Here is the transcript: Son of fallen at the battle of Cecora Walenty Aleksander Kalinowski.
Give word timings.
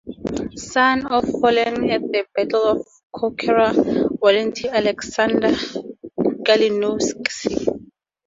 Son 0.55 1.05
of 1.11 1.25
fallen 1.39 1.87
at 1.91 2.01
the 2.11 2.25
battle 2.33 2.63
of 2.71 2.87
Cecora 3.13 3.71
Walenty 4.19 4.67
Aleksander 4.67 5.51
Kalinowski. 6.43 7.69